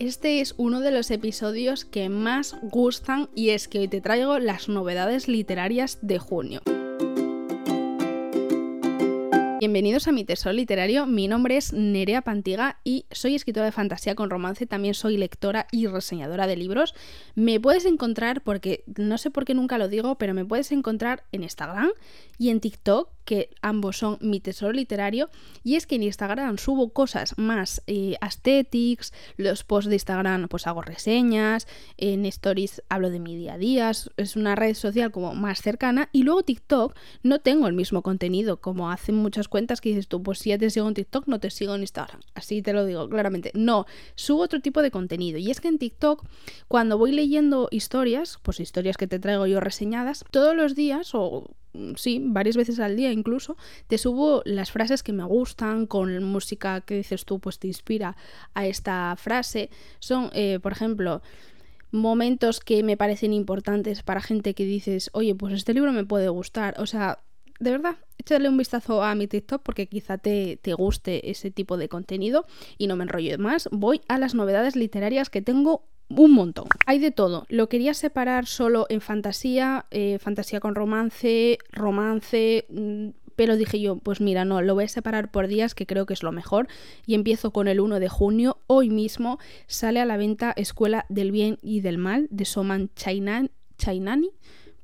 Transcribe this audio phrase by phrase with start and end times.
[0.00, 4.38] Este es uno de los episodios que más gustan y es que hoy te traigo
[4.38, 6.62] las novedades literarias de junio.
[9.60, 14.14] Bienvenidos a mi tesoro literario, mi nombre es Nerea Pantiga y soy escritora de fantasía
[14.14, 16.94] con romance, también soy lectora y reseñadora de libros.
[17.34, 21.24] Me puedes encontrar, porque no sé por qué nunca lo digo, pero me puedes encontrar
[21.30, 21.90] en Instagram
[22.38, 25.30] y en TikTok que ambos son mi tesoro literario,
[25.62, 30.66] y es que en Instagram subo cosas más eh, aesthetics, los posts de Instagram pues
[30.66, 35.36] hago reseñas, en stories hablo de mi día a día, es una red social como
[35.36, 39.90] más cercana, y luego TikTok no tengo el mismo contenido, como hacen muchas cuentas que
[39.90, 42.62] dices tú, pues si ya te sigo en TikTok, no te sigo en Instagram, así
[42.62, 43.86] te lo digo claramente, no,
[44.16, 46.26] subo otro tipo de contenido, y es que en TikTok,
[46.66, 51.54] cuando voy leyendo historias, pues historias que te traigo yo reseñadas, todos los días o
[51.96, 53.56] sí, varias veces al día incluso,
[53.86, 58.16] te subo las frases que me gustan con música que dices tú, pues te inspira
[58.54, 59.70] a esta frase.
[59.98, 61.22] Son, eh, por ejemplo,
[61.90, 66.28] momentos que me parecen importantes para gente que dices, oye, pues este libro me puede
[66.28, 66.74] gustar.
[66.78, 67.18] O sea,
[67.58, 71.76] de verdad, échale un vistazo a mi TikTok porque quizá te, te, guste ese tipo
[71.76, 72.46] de contenido
[72.78, 73.68] y no me enrollo más.
[73.70, 75.84] Voy a las novedades literarias que tengo
[76.16, 76.66] un montón.
[76.86, 77.46] Hay de todo.
[77.48, 83.96] Lo quería separar solo en fantasía, eh, fantasía con romance, romance, mm, pero dije yo,
[83.96, 86.68] pues mira, no, lo voy a separar por días, que creo que es lo mejor.
[87.06, 88.58] Y empiezo con el 1 de junio.
[88.66, 94.30] Hoy mismo sale a la venta Escuela del Bien y del Mal de Soman Chainani.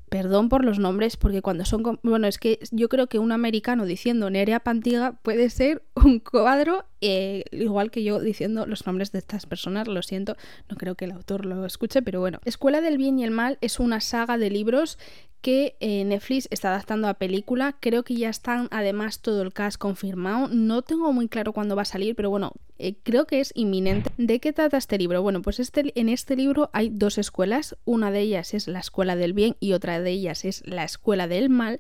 [0.09, 1.99] Perdón por los nombres, porque cuando son...
[2.03, 6.85] Bueno, es que yo creo que un americano diciendo Nerea Pantiga puede ser un cuadro
[7.01, 10.37] eh, igual que yo diciendo los nombres de estas personas, lo siento,
[10.69, 12.41] no creo que el autor lo escuche, pero bueno.
[12.45, 14.99] Escuela del Bien y el Mal es una saga de libros
[15.47, 17.77] que eh, Netflix está adaptando a película.
[17.79, 20.49] Creo que ya están además todo el cast confirmado.
[20.49, 24.11] No tengo muy claro cuándo va a salir, pero bueno, eh, creo que es inminente.
[24.19, 25.23] ¿De qué trata este libro?
[25.23, 27.77] Bueno, pues este, en este libro hay dos escuelas.
[27.85, 31.29] Una de ellas es la Escuela del Bien y otra de ellas es la Escuela
[31.29, 31.79] del Mal.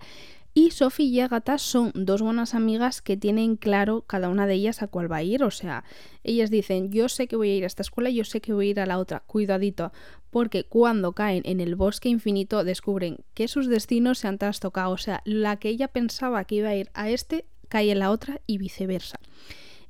[0.59, 4.81] Y Sophie y Agatha son dos buenas amigas que tienen claro cada una de ellas
[4.81, 5.45] a cuál va a ir.
[5.45, 5.85] O sea,
[6.25, 8.69] ellas dicen, yo sé que voy a ir a esta escuela, yo sé que voy
[8.69, 9.21] a ir a la otra.
[9.21, 9.93] Cuidadito,
[10.31, 14.93] porque cuando caen en el bosque infinito descubren que sus destinos se han trastocado.
[14.93, 18.11] O sea, la que ella pensaba que iba a ir a este cae en la
[18.11, 19.21] otra y viceversa.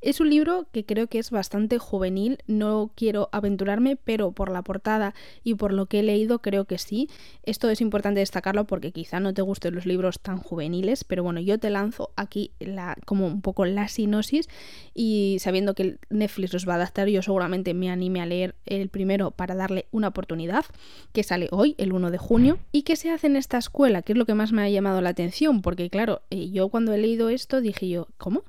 [0.06, 4.62] Es un libro que creo que es bastante juvenil, no quiero aventurarme, pero por la
[4.62, 7.10] portada y por lo que he leído creo que sí.
[7.42, 11.40] Esto es importante destacarlo porque quizá no te gusten los libros tan juveniles, pero bueno,
[11.40, 14.48] yo te lanzo aquí la, como un poco la sinosis
[14.94, 18.88] y sabiendo que Netflix los va a adaptar, yo seguramente me anime a leer el
[18.90, 20.66] primero para darle una oportunidad,
[21.12, 22.60] que sale hoy, el 1 de junio.
[22.70, 24.02] ¿Y qué se hace en esta escuela?
[24.02, 26.92] Que es lo que más me ha llamado la atención, porque claro, eh, yo cuando
[26.92, 28.44] he leído esto dije yo, ¿cómo?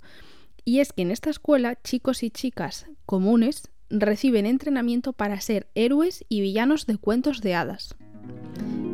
[0.67, 6.25] Y es que en esta escuela chicos y chicas comunes reciben entrenamiento para ser héroes
[6.27, 7.95] y villanos de cuentos de hadas.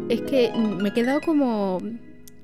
[0.08, 1.80] Es que me he quedado como...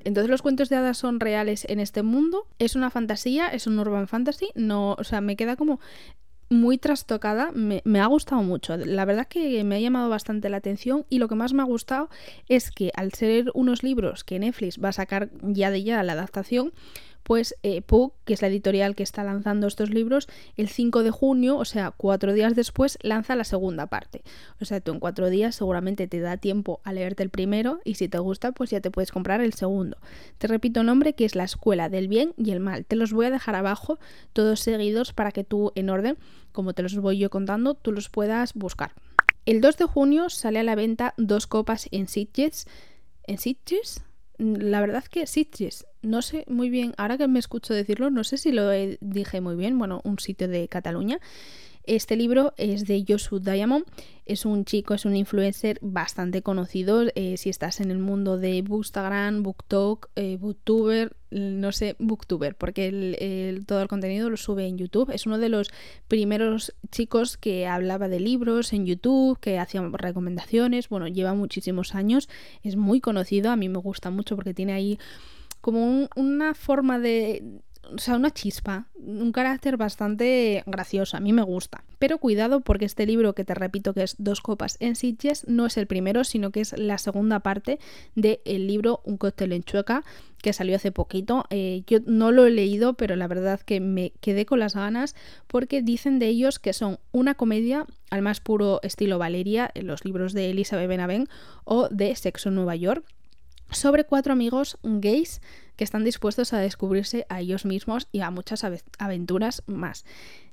[0.02, 3.78] Entonces los cuentos de hadas son reales en este mundo, es una fantasía, es un
[3.78, 5.78] urban fantasy, no, o sea, me queda como
[6.48, 8.76] muy trastocada, me, ha gustado mucho.
[8.76, 11.66] La verdad que me ha llamado bastante la atención y lo que más me ha
[11.66, 12.10] gustado
[12.48, 16.14] es que al ser unos libros que Netflix va a sacar ya de ya la
[16.14, 16.72] adaptación,
[17.22, 17.82] pues eh,
[18.24, 21.90] que es la editorial que está lanzando estos libros, el 5 de junio, o sea,
[21.90, 24.22] cuatro días después, lanza la segunda parte.
[24.60, 27.94] O sea, tú en cuatro días seguramente te da tiempo a leerte el primero y
[27.94, 29.98] si te gusta, pues ya te puedes comprar el segundo.
[30.38, 32.84] Te repito nombre que es La Escuela del Bien y el Mal.
[32.84, 33.98] Te los voy a dejar abajo,
[34.32, 36.18] todos seguidos, para que tú en orden,
[36.52, 38.92] como te los voy yo contando, tú los puedas buscar.
[39.46, 42.66] El 2 de junio sale a la venta dos copas en Sitges.
[43.26, 44.04] ¿En Sitges?
[44.40, 48.38] La verdad que Sitges no sé muy bien, ahora que me escucho decirlo, no sé
[48.38, 51.18] si lo dije muy bien, bueno, un sitio de Cataluña.
[51.84, 53.84] Este libro es de Joshua Diamond,
[54.26, 57.04] es un chico, es un influencer bastante conocido.
[57.14, 63.58] Eh, si estás en el mundo de Bookstagram, BookTok, eh, Booktuber, no sé, Booktuber, porque
[63.66, 65.10] todo el contenido lo sube en YouTube.
[65.10, 65.70] Es uno de los
[66.06, 70.88] primeros chicos que hablaba de libros en YouTube, que hacía recomendaciones.
[70.88, 72.28] Bueno, lleva muchísimos años,
[72.62, 74.98] es muy conocido, a mí me gusta mucho porque tiene ahí
[75.60, 77.62] como una forma de...
[77.92, 81.82] O sea, una chispa, un carácter bastante gracioso, a mí me gusta.
[81.98, 85.66] Pero cuidado porque este libro, que te repito que es Dos copas en Sitges, no
[85.66, 87.78] es el primero, sino que es la segunda parte
[88.14, 90.04] del libro Un cóctel en Chueca,
[90.40, 91.44] que salió hace poquito.
[91.50, 95.14] Eh, yo no lo he leído, pero la verdad que me quedé con las ganas
[95.46, 100.04] porque dicen de ellos que son una comedia al más puro estilo Valeria, en los
[100.04, 101.28] libros de Elizabeth Benavent
[101.64, 103.04] o de Sexo en Nueva York
[103.70, 105.40] sobre cuatro amigos gays
[105.76, 108.64] que están dispuestos a descubrirse a ellos mismos y a muchas
[108.98, 110.04] aventuras más.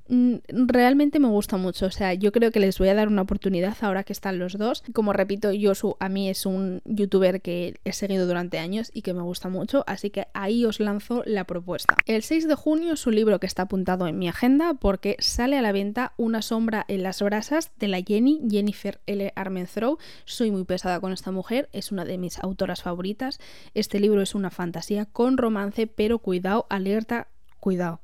[0.08, 3.20] Mm, realmente me gusta mucho, o sea, yo creo que les voy a dar una
[3.20, 4.82] oportunidad ahora que están los dos.
[4.94, 9.12] Como repito, Yosu a mí es un youtuber que he seguido durante años y que
[9.12, 11.94] me gusta mucho, así que ahí os lanzo la propuesta.
[12.06, 15.58] El 6 de junio es un libro que está apuntado en mi agenda porque sale
[15.58, 19.32] a la venta Una sombra en las brasas de la Jenny, Jennifer L.
[19.36, 20.00] Armentrout.
[20.24, 23.40] Soy muy pesada con esta mujer, es una de mis autoras favoritas.
[23.74, 27.28] Este libro es una fantasía con romance, pero cuidado, alerta,
[27.60, 28.00] cuidado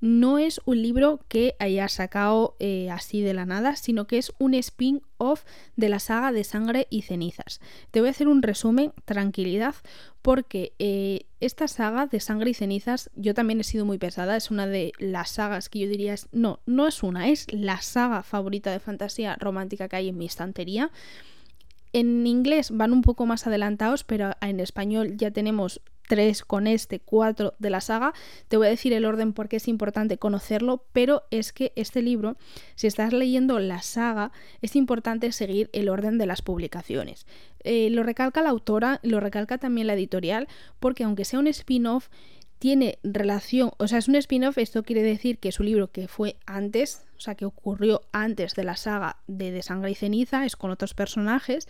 [0.00, 4.32] no es un libro que haya sacado eh, así de la nada, sino que es
[4.38, 5.44] un spin-off
[5.76, 7.60] de la saga de Sangre y Cenizas.
[7.90, 9.74] Te voy a hacer un resumen, tranquilidad,
[10.22, 14.50] porque eh, esta saga de Sangre y Cenizas yo también he sido muy pesada, es
[14.50, 18.22] una de las sagas que yo diría, es, no, no es una, es la saga
[18.22, 20.90] favorita de fantasía romántica que hay en mi estantería.
[21.92, 27.00] En inglés van un poco más adelantados, pero en español ya tenemos 3 con este,
[27.00, 28.12] 4 de la saga.
[28.48, 32.36] Te voy a decir el orden porque es importante conocerlo, pero es que este libro,
[32.74, 34.32] si estás leyendo la saga,
[34.62, 37.26] es importante seguir el orden de las publicaciones.
[37.64, 40.48] Eh, lo recalca la autora, lo recalca también la editorial,
[40.80, 42.08] porque aunque sea un spin-off,
[42.58, 46.08] tiene relación, o sea, es un spin-off, esto quiere decir que es un libro que
[46.08, 50.46] fue antes, o sea, que ocurrió antes de la saga de De Sangre y Ceniza,
[50.46, 51.68] es con otros personajes,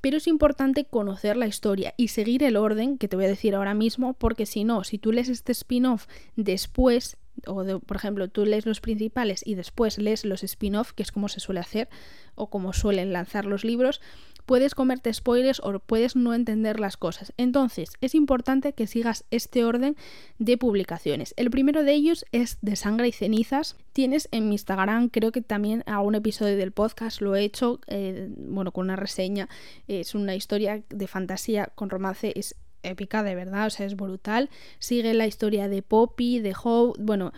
[0.00, 3.54] pero es importante conocer la historia y seguir el orden que te voy a decir
[3.54, 6.06] ahora mismo, porque si no, si tú lees este spin-off
[6.36, 7.16] después,
[7.46, 11.28] o por ejemplo, tú lees los principales y después lees los spin-off, que es como
[11.28, 11.88] se suele hacer
[12.34, 14.00] o como suelen lanzar los libros,
[14.48, 17.34] puedes comerte spoilers o puedes no entender las cosas.
[17.36, 19.94] Entonces, es importante que sigas este orden
[20.38, 21.34] de publicaciones.
[21.36, 23.76] El primero de ellos es de sangre y cenizas.
[23.92, 27.80] Tienes en mi Instagram, creo que también a un episodio del podcast lo he hecho,
[27.88, 29.50] eh, bueno, con una reseña.
[29.86, 34.48] Es una historia de fantasía con romance, es épica de verdad, o sea, es brutal.
[34.78, 37.34] Sigue la historia de Poppy, de Hope, bueno,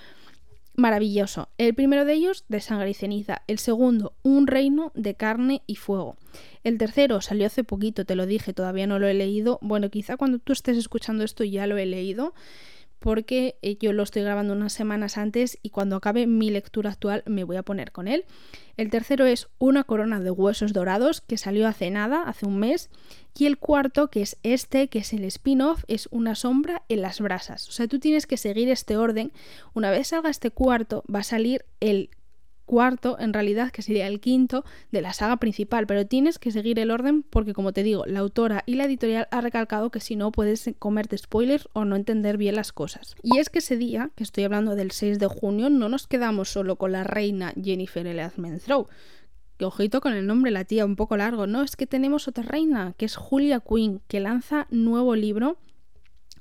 [0.80, 1.48] maravilloso.
[1.58, 3.42] El primero de ellos, de sangre y ceniza.
[3.46, 6.16] El segundo, un reino de carne y fuego.
[6.64, 9.58] El tercero salió hace poquito, te lo dije, todavía no lo he leído.
[9.62, 12.34] Bueno, quizá cuando tú estés escuchando esto ya lo he leído
[13.00, 17.24] porque eh, yo lo estoy grabando unas semanas antes y cuando acabe mi lectura actual
[17.26, 18.24] me voy a poner con él.
[18.76, 22.90] El tercero es Una corona de huesos dorados que salió hace nada, hace un mes.
[23.36, 27.20] Y el cuarto, que es este, que es el spin-off, es Una sombra en las
[27.20, 27.68] brasas.
[27.68, 29.32] O sea, tú tienes que seguir este orden.
[29.74, 32.10] Una vez salga este cuarto, va a salir el
[32.70, 36.78] cuarto, en realidad, que sería el quinto de la saga principal, pero tienes que seguir
[36.78, 40.14] el orden porque, como te digo, la autora y la editorial ha recalcado que si
[40.14, 43.16] no puedes comerte spoilers o no entender bien las cosas.
[43.24, 46.48] Y es que ese día, que estoy hablando del 6 de junio, no nos quedamos
[46.48, 48.62] solo con la reina Jennifer Elizabeth
[49.58, 51.48] que ojito con el nombre, la tía, un poco largo.
[51.48, 55.58] No, es que tenemos otra reina, que es Julia Quinn, que lanza nuevo libro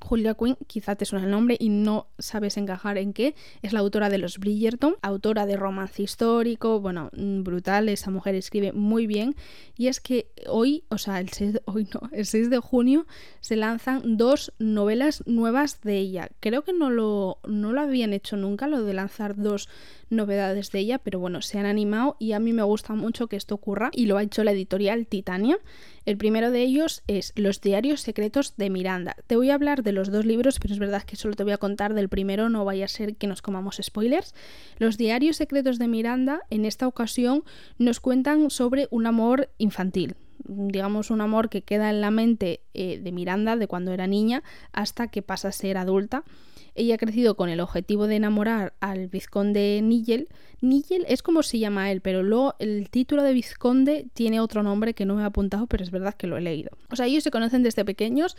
[0.02, 3.80] Julia Quinn, quizá te suena el nombre y no sabes encajar en qué, es la
[3.80, 9.06] autora de Los Bridgerton, autora de romance histórico, bueno, mm, brutal, esa mujer escribe muy
[9.06, 9.36] bien.
[9.76, 13.06] Y es que hoy, o sea, el 6 de, hoy no, el 6 de junio
[13.40, 16.28] se lanzan dos novelas nuevas de ella.
[16.40, 19.68] Creo que no lo, no lo habían hecho nunca, lo de lanzar dos
[20.10, 23.36] novedades de ella, pero bueno, se han animado y a mí me gusta mucho que
[23.36, 25.58] esto ocurra y lo ha hecho la editorial Titania.
[26.04, 29.16] El primero de ellos es Los diarios secretos de Miranda.
[29.26, 31.52] Te voy a hablar de los dos libros, pero es verdad que solo te voy
[31.52, 34.34] a contar del primero, no vaya a ser que nos comamos spoilers.
[34.78, 37.44] Los diarios secretos de Miranda en esta ocasión
[37.78, 42.98] nos cuentan sobre un amor infantil, digamos, un amor que queda en la mente eh,
[42.98, 44.42] de Miranda de cuando era niña
[44.72, 46.24] hasta que pasa a ser adulta.
[46.74, 50.28] Ella ha crecido con el objetivo de enamorar al vizconde Nigel.
[50.60, 54.94] Nigel es como se llama él, pero luego el título de vizconde tiene otro nombre
[54.94, 56.70] que no me he apuntado, pero es verdad que lo he leído.
[56.90, 58.36] O sea, ellos se conocen desde pequeños.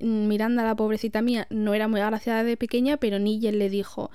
[0.00, 4.10] Miranda, la pobrecita mía, no era muy agraciada de pequeña, pero Nigel le dijo,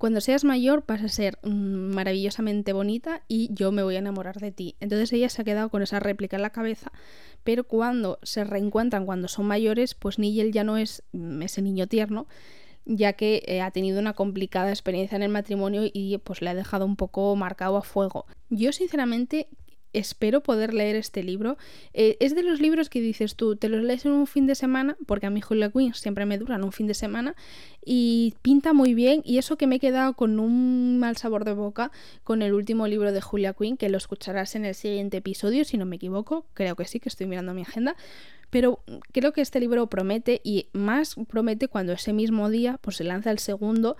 [0.00, 4.40] cuando seas mayor vas a ser mm, maravillosamente bonita y yo me voy a enamorar
[4.40, 4.74] de ti.
[4.80, 6.90] Entonces ella se ha quedado con esa réplica en la cabeza,
[7.44, 11.86] pero cuando se reencuentran cuando son mayores, pues Nigel ya no es mm, ese niño
[11.86, 12.28] tierno,
[12.84, 16.54] ya que eh, ha tenido una complicada experiencia en el matrimonio y pues le ha
[16.54, 18.26] dejado un poco marcado a fuego.
[18.48, 19.48] Yo sinceramente
[19.92, 21.58] espero poder leer este libro.
[21.94, 24.54] Eh, es de los libros que dices tú, te los lees en un fin de
[24.54, 27.34] semana, porque a mí Julia Quinn siempre me duran un fin de semana,
[27.84, 31.52] y pinta muy bien, y eso que me he quedado con un mal sabor de
[31.52, 31.90] boca
[32.24, 35.78] con el último libro de Julia Quinn, que lo escucharás en el siguiente episodio, si
[35.78, 37.96] no me equivoco, creo que sí, que estoy mirando mi agenda.
[38.50, 38.80] Pero
[39.12, 43.30] creo que este libro promete y más promete cuando ese mismo día pues se lanza
[43.30, 43.96] el segundo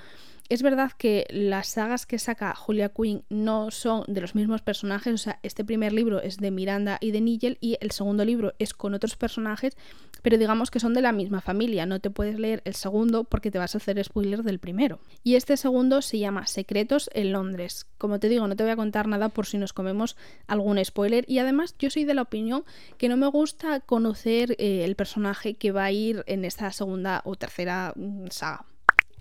[0.50, 5.14] es verdad que las sagas que saca Julia Quinn no son de los mismos personajes,
[5.14, 8.52] o sea, este primer libro es de Miranda y de Nigel y el segundo libro
[8.59, 9.76] es con otros personajes,
[10.23, 13.52] pero digamos que son de la misma familia, no te puedes leer el segundo porque
[13.52, 14.99] te vas a hacer spoiler del primero.
[15.23, 17.87] Y este segundo se llama Secretos en Londres.
[17.97, 20.16] Como te digo, no te voy a contar nada por si nos comemos
[20.49, 22.64] algún spoiler y además yo soy de la opinión
[22.99, 27.23] que no me gusta conocer eh, el personaje que va a ir en esta segunda
[27.25, 28.66] o tercera mm, saga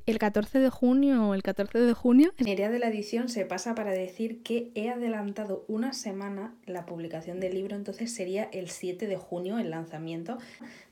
[0.10, 3.92] el 14 de junio, el 14 de junio, Nerea de la edición se pasa para
[3.92, 9.18] decir que he adelantado una semana la publicación del libro, entonces sería el 7 de
[9.18, 10.38] junio el lanzamiento,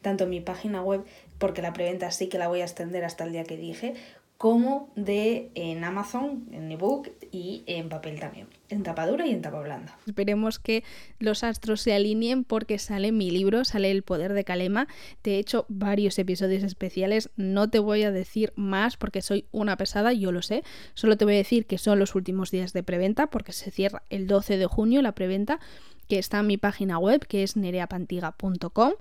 [0.01, 1.03] tanto mi página web,
[1.39, 3.95] porque la preventa sí que la voy a extender hasta el día que dije,
[4.38, 9.62] como de en Amazon, en ebook y en papel también, en tapadura y en tapa
[9.62, 9.98] blanda.
[10.06, 10.84] Esperemos que
[11.17, 14.88] los astros se alineen porque sale mi libro, sale El poder de Kalema.
[15.24, 19.75] Te he hecho varios episodios especiales, no te voy a decir más porque soy una
[19.75, 20.63] pesada, yo lo sé.
[20.94, 24.03] Solo te voy a decir que son los últimos días de preventa porque se cierra
[24.10, 25.60] el 12 de junio la preventa
[26.08, 28.94] que está en mi página web que es nereapantiga.com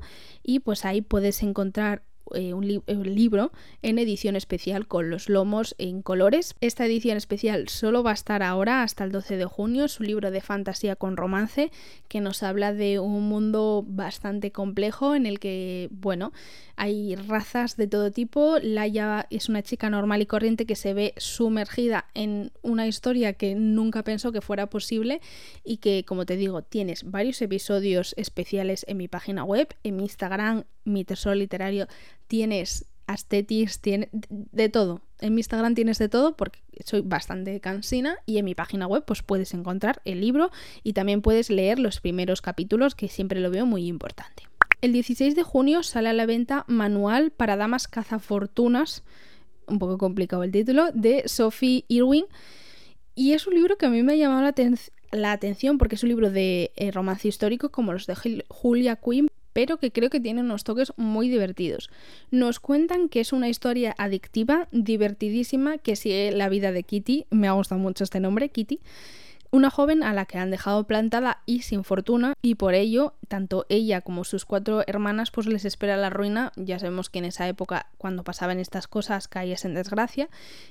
[0.43, 2.02] y pues ahí puedes encontrar
[2.37, 3.52] eh, un, libro
[3.83, 6.55] en edición especial con los lomos en colores.
[6.61, 9.87] Esta edición especial solo va a estar ahora hasta el 12 de junio.
[9.87, 11.73] Es un libro de fantasía con romance
[12.09, 16.33] que nos habla de un mundo bastante complejo en el que, bueno,
[16.76, 18.59] hay razas de todo tipo.
[18.62, 23.55] Laia es una chica normal y corriente que se ve sumergida en una historia que
[23.55, 25.21] nunca pensó que fuera posible
[25.64, 30.02] y que, como te digo, tienes varios episodios especiales en mi página web, en mi
[30.05, 31.88] Instagram, mi tesoro literario
[32.26, 35.00] tienes aesthetics, tiene de todo.
[35.21, 39.04] En mi Instagram tienes de todo porque soy bastante cansina y en mi página web
[39.06, 40.50] pues puedes encontrar el libro
[40.83, 44.45] y también puedes leer los primeros capítulos que siempre lo veo muy importante.
[44.83, 49.04] El 16 de junio sale a la venta Manual para Damas Cazafortunas,
[49.66, 52.26] un poco complicado el título, de Sophie Irwin.
[53.14, 54.52] Y es un libro que a mí me ha llamado
[55.12, 59.28] la, atención porque es un libro de eh, romance histórico como los de Julia Quinn,
[59.56, 61.88] pero que creo que tiene unos toques muy divertidos.
[62.30, 67.48] Nos cuentan que es una historia adictiva, divertidísima, que sigue la vida de Kitty, me
[67.48, 68.80] ha gustado mucho este nombre, Kitty,
[69.56, 73.64] una joven a la que han dejado plantada y sin fortuna y por ello tanto
[73.70, 77.48] ella como sus cuatro hermanas pues les espera la ruina, ya sabemos que en esa
[77.48, 80.28] época cuando pasaban estas cosas caías en desgracia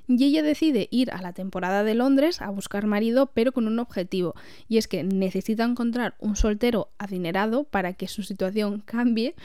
[0.08, 3.80] y ella decide ir a la temporada de Londres a buscar marido pero con un
[3.80, 4.36] objetivo
[4.70, 9.36] y es que necesita encontrar un soltero adinerado para que su situación cambie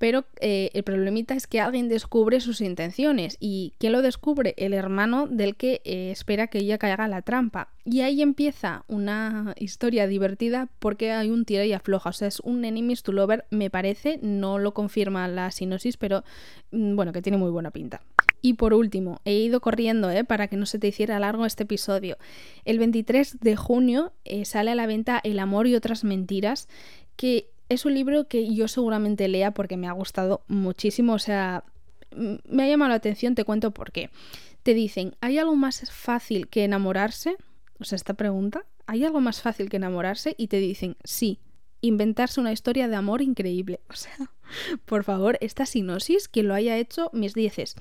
[0.00, 4.54] pero eh, el problemita es que alguien descubre sus intenciones y ¿quién lo descubre?
[4.56, 7.68] El hermano del que eh, espera que ella caiga la trampa.
[7.84, 12.40] Y ahí empieza una historia divertida porque hay un tira y afloja, o sea, es
[12.40, 16.24] un enemies to lover, me parece, no lo confirma la sinosis, pero
[16.70, 18.00] mm, bueno, que tiene muy buena pinta.
[18.40, 20.24] Y por último, he ido corriendo ¿eh?
[20.24, 22.16] para que no se te hiciera largo este episodio.
[22.64, 24.14] El 23 de junio
[24.44, 26.68] sale a la venta El amor y otras mentiras,
[27.16, 31.64] que es un libro que yo seguramente lea porque me ha gustado muchísimo, o sea,
[32.10, 34.10] me ha llamado la atención, te cuento por qué.
[34.64, 37.36] Te dicen, ¿hay algo más fácil que enamorarse?
[37.78, 40.34] O sea, esta pregunta, ¿hay algo más fácil que enamorarse?
[40.36, 41.38] Y te dicen, sí,
[41.80, 43.80] inventarse una historia de amor increíble.
[43.88, 44.32] O sea,
[44.84, 47.76] por favor, esta sinosis, quien lo haya hecho, mis dieces.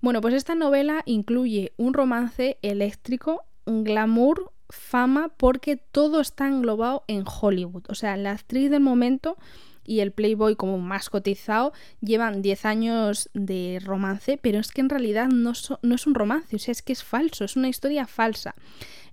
[0.00, 7.04] Bueno, pues esta novela incluye un romance eléctrico, un glamour, fama porque todo está englobado
[7.06, 7.84] en Hollywood.
[7.88, 9.36] O sea, la actriz del momento
[9.88, 14.90] y el Playboy como más cotizado llevan 10 años de romance, pero es que en
[14.90, 18.06] realidad no, no, es un romance, o sea, es que es falso, es una historia
[18.06, 18.54] falsa.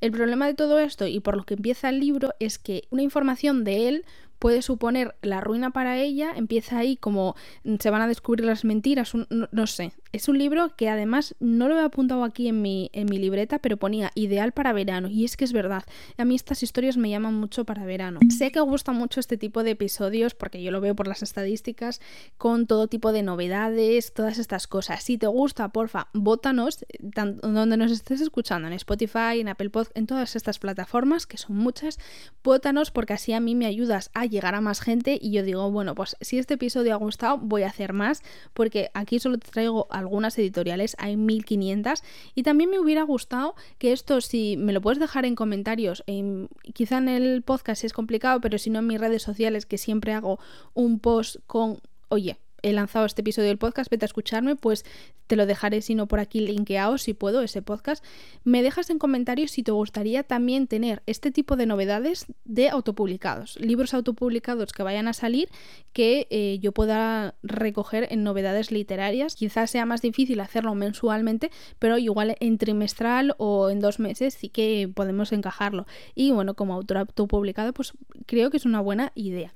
[0.02, 3.02] El problema de todo esto, y por lo que empieza el libro, es que una
[3.02, 4.06] información de él
[4.46, 8.64] puede suponer la ruina para ella, empieza ahí como mm, se van a descubrir las
[8.64, 9.94] mentiras, no, sé.
[10.12, 13.58] Es un libro que además no lo he apuntado aquí en mi, en mi libreta,
[13.58, 15.10] pero ponía ideal para verano.
[15.10, 15.84] Y es que es verdad,
[16.20, 18.20] a mí estas historias me llaman mucho para verano.
[18.30, 22.00] Sé que gusta mucho este tipo de episodios porque yo lo veo por las estadísticas
[22.38, 25.04] con todo tipo de novedades, todas estas cosas.
[25.04, 30.06] Si te gusta, porfa, bótanos donde nos estés escuchando, en Spotify, en Apple Podcast, en
[30.06, 31.98] todas estas plataformas, que son muchas,
[32.44, 35.72] bótanos porque así a mí me ayudas a llegar a más gente y yo digo,
[35.72, 38.22] bueno, pues si este episodio ha gustado, voy a hacer más
[38.54, 42.04] porque aquí solo te traigo algunas editoriales, hay 1500
[42.36, 46.50] y también me hubiera gustado que esto, si me lo puedes dejar en comentarios, en,
[46.74, 50.13] quizá en el podcast es complicado, pero si no en mis redes sociales que siempre
[50.13, 50.39] hago
[50.74, 54.86] un post con, oye, he lanzado este episodio del podcast, vete a escucharme, pues
[55.28, 58.04] te lo dejaré si no por aquí linkeado, si puedo, ese podcast.
[58.44, 63.58] Me dejas en comentarios si te gustaría también tener este tipo de novedades de autopublicados,
[63.60, 65.50] libros autopublicados que vayan a salir
[65.94, 69.36] que eh, yo pueda recoger en novedades literarias.
[69.36, 74.50] Quizás sea más difícil hacerlo mensualmente, pero igual en trimestral o en dos meses sí
[74.50, 75.88] que podemos encajarlo.
[76.14, 77.94] Y bueno, como autor autopublicado, pues
[78.26, 79.54] creo que es una buena idea.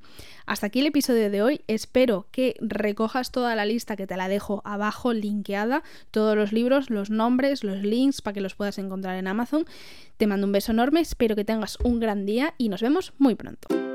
[0.49, 1.61] Hasta aquí el episodio de hoy.
[1.67, 6.89] Espero que recojas toda la lista que te la dejo abajo linkeada, todos los libros,
[6.89, 9.65] los nombres, los links para que los puedas encontrar en Amazon.
[10.17, 13.35] Te mando un beso enorme, espero que tengas un gran día y nos vemos muy
[13.35, 13.88] pronto.